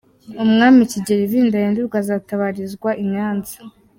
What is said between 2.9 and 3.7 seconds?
i Nyanza.